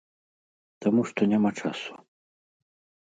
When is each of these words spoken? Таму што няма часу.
Таму 0.85 1.01
што 1.11 1.29
няма 1.35 1.51
часу. 1.61 1.93